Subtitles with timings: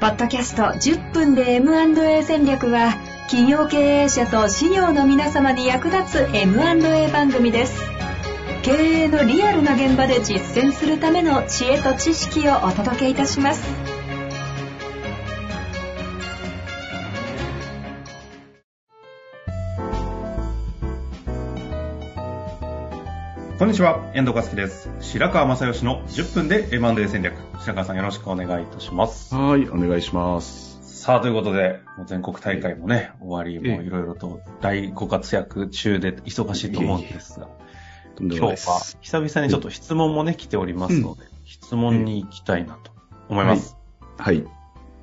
[0.00, 2.94] ポッドキャスト10分で M&A 戦略は
[3.28, 7.78] 企業経営者と事業の皆様に役立つ M&A 番組です。
[8.62, 13.99] 経営のリアルな現場で実践するための知恵と知識をお届けいたします。
[23.60, 24.88] こんにちは、遠藤和樹です。
[25.00, 27.34] 白川正義の10分で M&A 戦略。
[27.58, 29.34] 白川さんよろしくお願いいたします。
[29.34, 30.80] はい、お願いします。
[31.02, 37.50] さあ、ということで、もう全国大会もね、終わり、ええもういろいろと大ご活躍中で忙しいと思うんですが、
[38.14, 38.80] とんでも今日は。
[39.02, 42.92] 久々にちょっと質問もね、来ておりますので、質問に行きたいなと
[43.28, 43.76] 思います。
[44.16, 44.42] はい。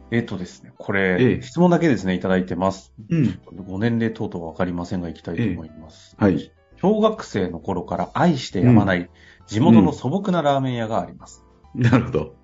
[0.10, 2.92] えっ、とですね、これ、ええ質問だけですね、いただいてます。
[3.08, 3.40] うん。
[3.68, 6.16] ご年齢等々わかりませんが、行きたいと思います。
[6.18, 6.52] はい。
[6.82, 9.10] 小学生の頃から愛してやまない
[9.48, 11.44] 地元の素朴なラーメン屋があります。
[11.74, 12.36] なるほど。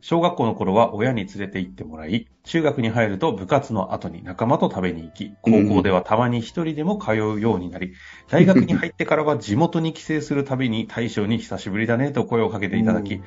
[0.00, 7.94] 小学校の頃は親に連れて行ってもらい、中学に入ると部活の後に仲間と食べに行き、高校ではたまに一人でも通うようになり、
[8.28, 13.22] 大学に入ってからは地元に帰省するたびに大将に久しぶりだねと声をかけていただきうん、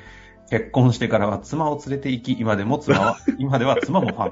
[0.50, 4.30] 結婚してからは妻を連れて行き、今でも妻は、 今では妻もファン。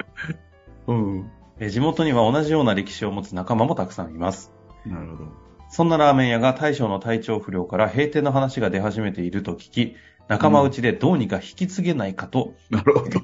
[0.86, 1.30] うん。
[1.58, 4.52] え地元には同じような歴史を持つ仲間もたくさんいます。
[4.86, 5.49] なるほど。
[5.70, 9.96] そんなラーメン屋が大将の体調不良から閉店の話が出始めていると聞き、
[10.28, 13.20] 仲間内でどうにか引き継げないかとなるほど。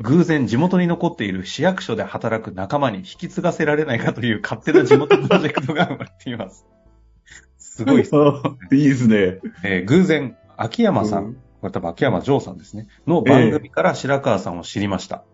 [0.00, 6.66] 偶然地元に残っている市役所で働く仲間に引き継がせられないかという勝手な地元プロジェクトが生まれています。
[7.58, 8.10] すごいです、
[8.74, 9.16] いいですね。
[9.62, 15.24] えー偶然、秋山さん、うんこれ多分秋山城さんですね、の番組から白川さんを知りました。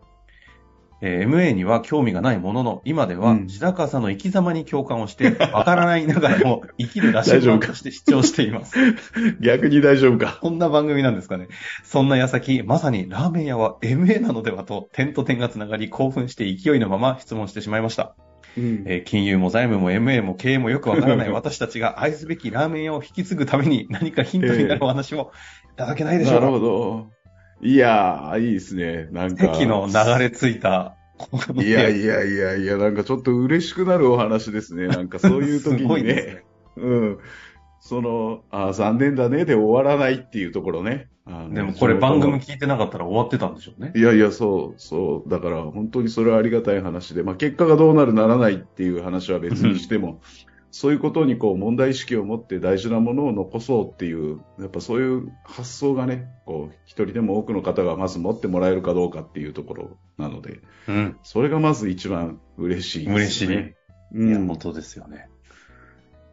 [1.02, 8.76] えー MA には興味がないものの、今ではうん白川さんの生き様に共感をして、わからないながらも 生きるらしいとして視聴しています。
[9.40, 10.38] 逆に大丈夫か？
[10.40, 11.48] こんな番組なんですかね。
[11.84, 18.14] そんな矢先、まさにラーメン屋は MA なのではと、点と点がつながり興奮して勢いのまま質問してしまいました。
[18.58, 25.30] うんえー金融も財務も MA も経営もよくわからない 私たちが愛すべきラーメン屋を引き継ぐために何かヒントになるお話を
[25.72, 26.46] いただけないでしょうか？
[26.46, 27.06] なるほど。
[27.62, 29.08] いやー、いいですね。
[29.12, 29.54] なんか。
[29.54, 30.96] 席の流れ着いた。
[31.54, 34.86] いやいやいやいや、なんかちょっと嬉しくなるお話ですね。
[34.88, 36.14] なんかそういう時 すごいにね。
[36.14, 36.44] ね。
[36.76, 37.18] うん。
[37.80, 41.08] その、あー残念だねで終わらないっていうところね。
[41.52, 43.92] でもこれ番組聞いてなかったら終わってたんでしょうね。
[43.94, 45.30] いやいや、そう、そう。
[45.30, 50.20] だから、本当にそれはありがたい話で、まあ、結果がどうなるならないっていう話は別にしても、
[50.72, 61.16] そういうことにこう、問題意識を持って大事なものを残そうっていう、やっぱそういう発想がね、こう、一人でも多くの方がまず持ってもらえるかどうかっていうところなので、うん。
[61.22, 63.14] それがまず一番嬉しいね。
[63.14, 63.74] 嬉しい。
[64.12, 64.28] うん。
[64.28, 65.28] いや、本当ですよね。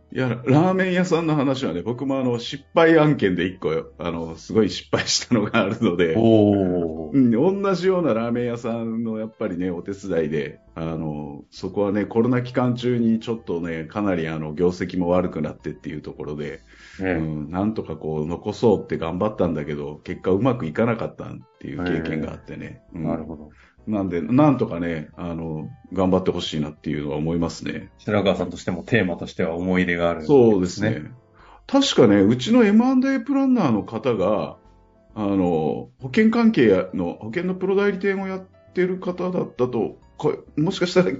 [0.09, 6.13] いや、ラーメン屋さんの話はね、僕もあの、失敗案件で一個、あの、すごい失敗したのがあるので。
[6.13, 16.61] うん、同じようなラーメン屋さんのやっぱりね、お手伝いで、あの、そこはね、コロナ期間中にちょっとね、かなりあの、業績も悪くなってっていうところで、
[17.01, 21.29] うねん、なんとかこう、残そうって頑張ったんだけど、結果うまくいかなかったっ
[21.59, 22.81] ていう経験があってね。
[22.93, 23.49] うんなるほど。
[23.87, 27.89] なんで、なんとかね、あの、頑張ってほしいなっていうのは思いますね。
[27.99, 31.11] 白川さんとしてもテーマとしては思い入れがある、そうですね。。
[31.67, 34.57] 確かね、うちの M&A プランナーの方が、
[35.15, 41.11] あの、保険関係の、保険のプロ代理店をやってる方だったと、これもしかしたら、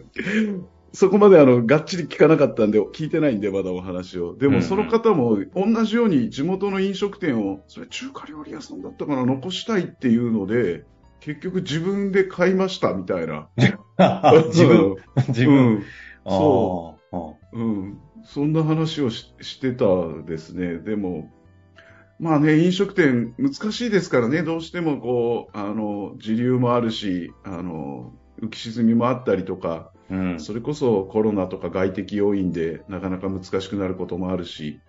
[0.94, 4.36] そこまであの、がっちり聞かなかったんで、聞いてないんで、まだお話を。
[4.36, 10.86] でも、その方も、同じように地元の飲食店を、それ中華料理屋さんだったかな、残したいっていうので、
[11.20, 13.50] 結局自分で買いました、みたいな。
[14.48, 14.96] 自分、
[15.30, 15.68] 自分。
[15.68, 15.84] うん。
[16.26, 19.86] そあーうん、そんな話をししてた
[20.26, 20.78] ですね。
[20.80, 21.32] でも、
[22.20, 30.40] まあね、飲食店難しいですからね、どうしてもこう、あの、時流もあるし、あの、浮き沈みもあったりとか、うん。
[30.40, 34.80] それこそコロナとか外的要因でなかなか難しくなることもあるし、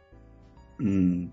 [0.78, 1.33] うん、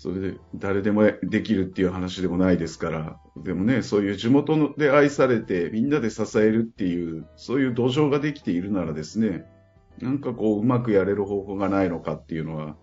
[0.00, 9.44] それで誰でもできるっていう話でもないですから、でもね、そういう地元で愛されてみんなで支えるっていう、そういう土壌ができているならですね、
[10.00, 12.76] なんかこううまくやれる方法がないのかっていうのは、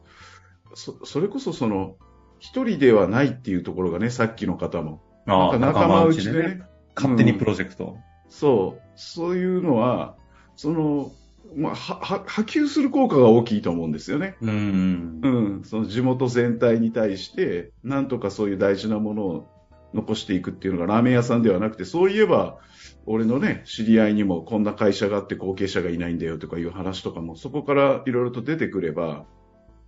[0.75, 1.95] そそれこそその、
[2.37, 5.01] 一人ではないっていうところがね、さっきの方も。
[5.25, 6.61] あーなんか仲間内でね、
[6.95, 7.97] 勝手にプロジェクト。
[8.29, 10.17] そう、そういうのは、
[10.55, 11.11] その、
[11.55, 14.37] まあ、は、は波及する効果が大きいと思うんですよね。
[14.41, 15.19] うん。
[15.23, 15.27] う
[15.59, 19.47] ん、その地元全体に対して、なんとかそういう大事なものを
[19.93, 22.59] 残していくっていうのがラーメン屋さんではなくて、そういえば、
[23.05, 29.25] 俺のね、知り合いにもこんな会社があって後継者がいないんだよとかいう話とかも、そこからいろいろと出てくれば、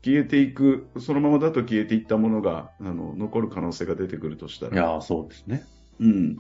[0.04, 4.74] 消えていく、そのままだと消えていったものが、あの、残る可能性が出てくるとしたら。
[4.74, 5.64] いやー、そうですね。
[6.00, 6.38] うん。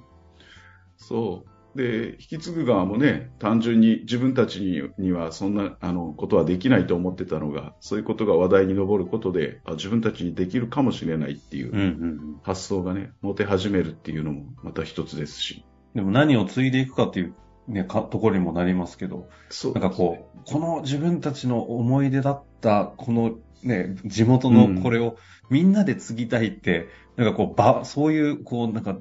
[0.96, 1.59] そう。
[1.80, 12.40] で、引き継ぐ側もね、単純に自分たちににはそんなあのことはできないと思ってたのが、そういうことが話題に上ることで、あ自分たちにできるかもしれないっていううんうん。
[12.44, 15.64] 発想がね、持て始めるっていうのもまた一つですし。
[15.96, 17.34] でも何を継いでいくかっていう、
[17.70, 25.16] ね、かところにもなりますけど、そなんかこう、この自分たちの思い出だった、このね、地元のこれを
[25.50, 28.98] みんなで継ぎたいって、なんかこう、ば、そういう、こう、なんか、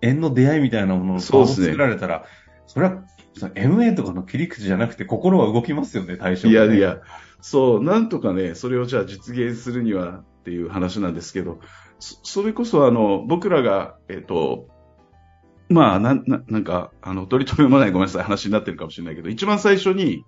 [0.00, 2.24] 縁の出会いみたいなものを作られたら、
[2.66, 3.02] それは、
[3.54, 6.92] MA とかの切り口じゃなくて心は動きますよね、対象がねいやい。
[6.96, 7.02] や、
[7.40, 11.60] そう、なんとかね、それをじゃあ実現するにはっていう話なんですけど、
[11.98, 14.68] そそれこそあの、僕らが、えっ、と、
[15.68, 20.24] まあ、なん、ななんか、あの、取り留めもないごめんなさい話になってるかもしれないけど、一番最初に、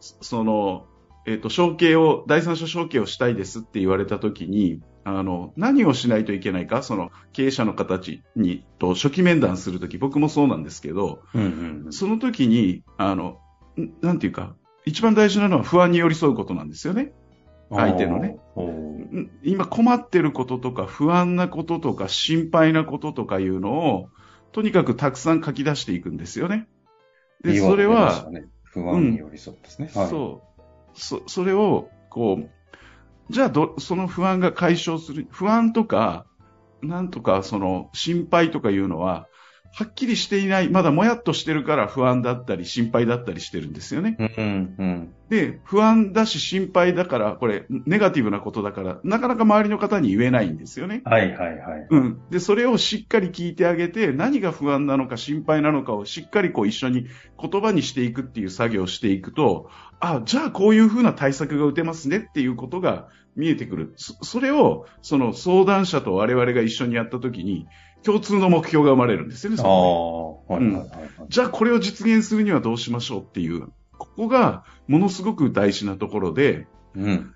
[0.00, 0.86] そその、
[1.26, 11.92] えっ、と、承継を、第三者承継をしたいですって言われたときに、あの、何をしないといけないか、その、経営者の形に、と初期面談するとき、僕もそうなんですけど、うんうんうん。
[11.92, 13.38] その時に、あの、
[13.78, 14.56] んなんていうか、
[14.86, 17.12] 一番大事なのは不安に寄り添うことなんですよね。
[17.70, 18.36] 相手のね
[19.42, 24.08] 今困ってることとか不安なこととか心配なこととかいうのを、
[24.52, 26.68] とにかくたくさん書き出していくんですよね。
[27.42, 29.90] で、それは、、ね、不安に寄り添ってですね。
[29.94, 30.08] はい。
[30.08, 30.42] そ
[30.94, 30.98] う。
[30.98, 32.50] そ、それを、こう、
[33.30, 36.26] じゃあど、その不安が解消する、不安とか、
[36.82, 39.28] なんとか、その、心配とかいうのは、
[39.76, 44.16] はっきりしていない、まだもやっとしてるから不安だったり心配だったりしてるんですよね。
[44.20, 51.00] うんうんで、不安だし心配だから、これ、ネガティブなことだから、なかなか周りの方に言えないんですよね。
[51.04, 51.86] はいはいはい。
[51.90, 52.20] うん。
[52.30, 57.06] で、それをしっかり聞いてあげて、何が不安なのか心配なのかをしっかりこう一緒に
[57.40, 63.94] 言葉にしていくっていう作業をしていくと、あ、じゃあこういうふうな対策が打てますねっていうことが見えてくる。
[63.96, 67.66] そそれを、その相談者と我々が一緒にやったときに、
[68.04, 69.54] 共通の目標が生まれるんですよね。
[69.54, 71.08] あそこはいはいはいはい。
[71.28, 77.34] じゃあこれを実現するにはどうしましょうっていう、ここがものすごく大事なところで、うん。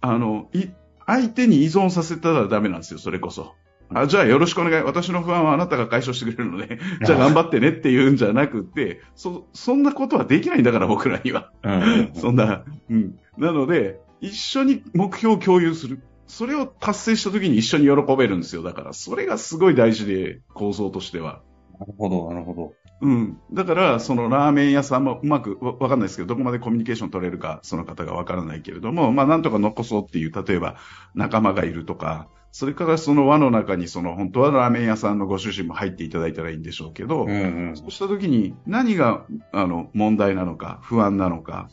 [0.00, 0.66] あの、い、
[1.06, 3.54] 相手に依存させたらダメなんですよ、それこそ。
[3.90, 4.82] あ、じゃあよろしくお願い。
[4.82, 11.50] 私の不安はあなたが解消してくれるので、 じゃあ頑張ってねっていうんじゃなくて、そ、そんなことはできないんだから僕らには。
[11.62, 12.10] うんうんうん。
[12.14, 13.18] そんな、うん。
[13.38, 16.02] なので、一緒に目標を共有する。
[16.26, 18.62] それを達成した時に一緒に喜べるんですよ。
[18.62, 21.42] だから、それがすごい大事で、構造としては。
[21.80, 22.74] なるほど、なるほど。
[23.00, 23.38] うん。
[23.52, 30.76] だから、そのラーメン屋さんもうまくわわかんないですけど、どこまでコミュニケーション取れるか、その方がわからないけれども、まあ、なんとか残そうっていう、例えば、
[31.14, 37.76] 仲間がいるとか、それからその輪の中に、その、本当はラーメン屋さんのご主人も入っていただいたらいいんでしょうけど、うんうん。
[37.76, 41.68] そうした時に何が、あの、問題なのか、不安なのか、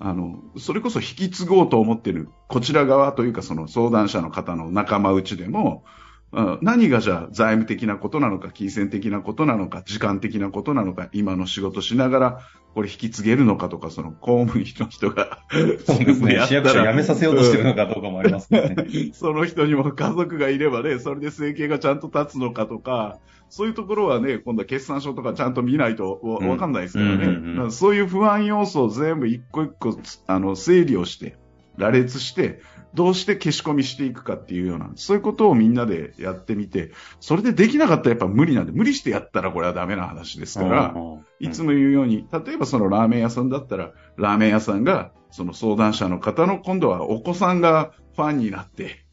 [0.00, 5.84] あの、それこそ引き継ごうと思ってる、こちら側というかその相談者の方の仲間内でも、
[6.30, 12.40] あ何がじゃあ財務的なことなのか、金銭的なことなのか、時間的なことなのか、今の仕事しながら、
[12.74, 15.40] これ引き継げるのかとか、その公務員の人が、
[15.84, 16.38] そうですね。
[16.46, 18.76] 市役所辞めさせようとしてるのかどうかもありますね。
[19.14, 23.18] その人にも家族がいればね、それで生計がちゃんと立つのかとか、
[23.50, 27.14] そういうところはね、今度は決算書とかちゃんと見ないとわかんないですからね。
[27.14, 27.54] うんうんうん。
[27.54, 31.36] だからそういう不安要素を全部一個一個つあの整理をして、
[31.76, 32.60] 羅列して、
[32.94, 41.20] どうして消し込みしていくかっていうような、そういうことをみんなでやってみて、それでできなかったらやっぱ無理なんで、無理してやったらこれはダメな話ですから、うんうん。
[41.40, 49.04] いつも言うように、例えばそのラーメン屋さんだったら、ラーメン屋さんが、その相談者の方の今度はお子さんがファンになって、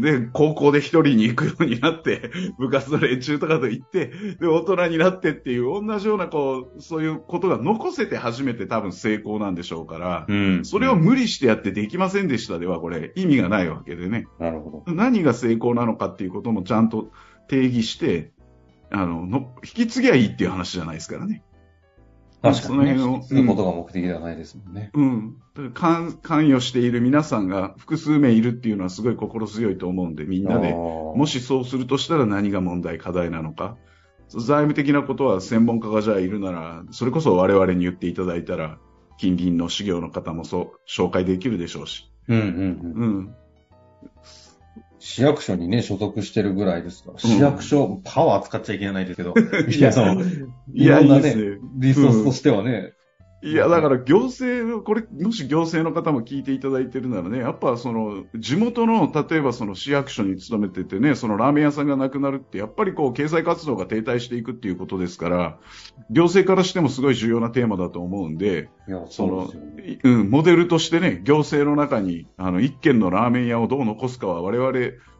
[0.00, 10.64] で、高校で一人に行くようになって、 部活の連中とかと行って、で、大人になってっていう、同じような、こう、そういうことが残せて初めて多分成功なんでしょうから、うん。
[10.64, 14.26] それを無理してやってできませんでしたでは、これ、意味がないわけでね。
[14.40, 14.92] なるほど。
[14.92, 17.10] 何が成功なのかっていうこともちゃんと
[17.48, 18.32] 定義して、
[18.90, 21.42] あの、の引き継ぎゃいいっていう話じゃないですからね。
[22.52, 22.98] 確かに、ね。
[22.98, 24.90] その辺をすることが目的ではないですもんね。
[24.92, 25.36] うん。
[25.72, 33.76] 関関与している皆さんが複数名いるっていうのはすごい心強いと思うんで、みんなで、ももしそうするとしたら何が問題、課題なのか。
[34.28, 38.78] 財務的なことは専門家がじゃあいるなら、それこそ我々に言っていただいたら、
[39.18, 42.10] 近隣の修行の方もそう、紹介できるでしょうし。
[42.28, 43.02] うんうんうん。
[43.02, 43.34] うん。
[45.04, 49.34] 市役所にね、所属してるぐらいですから、市役所、パワー使っちゃいけないですけど、
[49.68, 50.22] いや、その、
[50.72, 52.93] いろんなねリソースとしてはね、
[53.44, 65.58] いや、だから行政、これ、もし行政の方も聞いていただいてるならね、やっぱその、地元の、例えばその市役所に勤めててね、そのラーメン屋さんがなくなるって、やっぱりこう、経済活動が停滞していくっていうことですから、
[66.08, 69.52] 行政からしてもすごい重要なテーマだと思うんで、いや、その
[70.02, 74.72] うん、モデルとしてね、行政の中に、あの、一軒のラーメン屋をどう残すかは我々、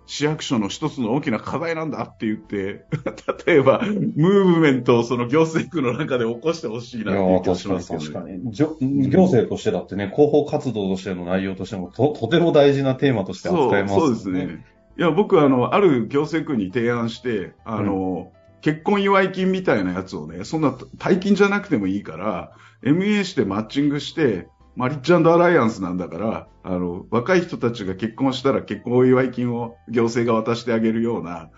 [0.07, 2.85] 市役所の一つの大きな課題なんだって言って、
[3.47, 8.39] 例えば、ムーブメントをその行政区の中で起こしてほしいなっていう気がしますけど、ね。
[8.53, 9.11] 確かに。
[9.11, 14.65] 行政としてだってね、広報活動としての内容としてもと、とても大事なテーマとして扱えますそうそうですね。
[14.99, 18.31] いや、僕は、あの、ある行政区に提案して、あの、
[18.61, 31.51] 結婚祝い金みたいなやつをね、そんな大金じゃなくてもいいから、MA してマッチングして、マリッジアライアンスなんだから、あの、若い人たちが結婚したら結婚祝い金を行政が渡してあげるような、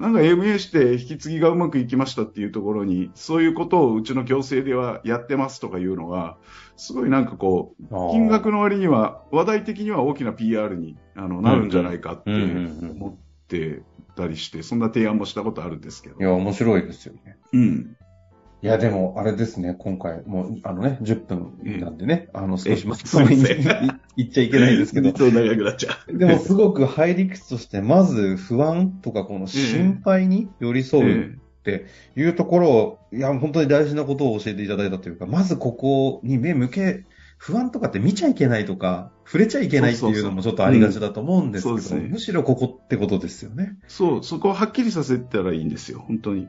[0.00, 6.36] なんか MA して引き継ぎがうまくいきましたっていうところに、そういうことをうちの行政ではやってますとかいうのが、
[6.76, 13.82] すごいなんかこう、金額の割には、話題的には大きな PR にあのなるんじゃないかって思って
[14.16, 16.22] たりして、そんな提案もしたことあるんですけどい。
[16.22, 17.36] や、面白いですよね。
[17.52, 17.96] うん。
[18.64, 23.44] いや、でも、あれですね、今回、もう、あのね、10分なんでね、あの、少しえまとめに
[24.16, 26.16] 言っちゃいけないですけど、 そう長くなっちゃう。
[26.16, 31.84] でもすごく入り口として、まず不安とかこの心配に寄り添うって
[32.16, 37.04] いうところを、いや、本当に大事なことを教えていただいたというか、まずここに目向け、
[37.36, 41.82] 不安とかって見ちゃいけないとか、触れちゃいけないっていうのもちょっとありがちだと思うんですけど、うん。
[41.82, 42.08] そうですね。
[42.12, 43.76] むしろここってことですよね。
[43.88, 46.48] そう、そこをはっきりさせたらいいんですよ、本当に。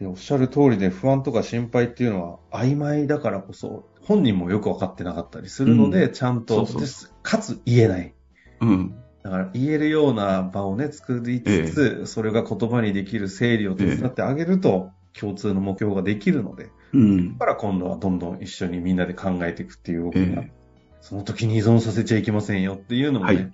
[0.00, 8.14] で、おっしゃる通りで不安とか心配っていうのは曖昧だからこそ、本人もよくわかってなかったりするので、うんちゃんとそうそうですかつ言えない。
[8.60, 8.94] うん。
[9.22, 17.46] だから言えるような場をね、作りつつ、それが言葉にできる整理を手伝ってあげると、共通の目標ができるので、うんだ。
[17.46, 20.52] から今度はどんどん一緒にみんなで考えていくっていう動きが、え
[21.00, 23.52] その時に依存させちゃいけませんよっていうのもね、はい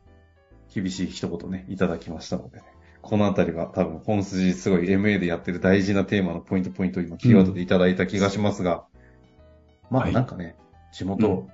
[0.75, 2.65] 厳しい一言ね、いただきましたのでね。
[3.03, 8.85] このあたりは多分本筋すごい MA でやってる大事なテーマのポイントポイントを今キーワードでいただいた気がしますが、
[9.91, 10.13] まあはい。
[10.13, 10.57] なんかね、
[10.93, 11.49] 地元、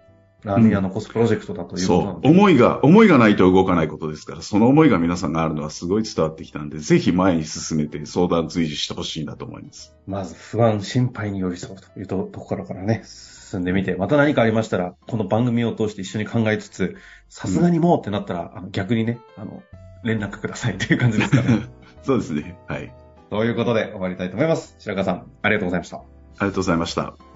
[0.45, 2.15] ラーメン屋残すプロジェクトだということなそう。
[2.15, 9.97] ので、思いが、思いがないと動かないことですから、その思いが皆さんがあるのはすごい伝わってきたんで、ぜひ前に進めて相談随時してほしいなと思います。
[10.07, 16.97] まず不安、心配に寄り添うというとところからね、進んでみて、また何かありましたら、この番組を通して一緒に考えつつ、
[17.29, 19.63] さすがにもうってなったら、あの逆にね、あの、
[20.05, 21.63] 連絡くださいという感じですかね。
[22.03, 22.57] そうですね。
[22.69, 22.93] はい。
[23.31, 24.77] ということで終わりたいと思います。
[24.79, 25.97] 白川さん、ありがとうございました。
[25.99, 27.28] ありがとうございました。